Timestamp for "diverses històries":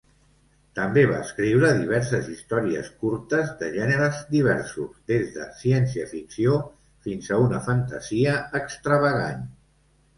1.81-2.89